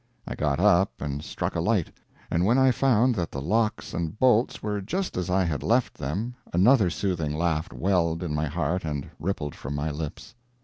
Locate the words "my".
8.33-8.47, 9.75-9.91